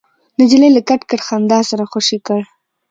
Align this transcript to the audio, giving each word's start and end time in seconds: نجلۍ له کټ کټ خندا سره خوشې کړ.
نجلۍ 0.39 0.69
له 0.73 0.81
کټ 0.87 1.01
کټ 1.09 1.21
خندا 1.27 1.59
سره 1.69 1.83
خوشې 1.91 2.17
کړ. 2.27 2.41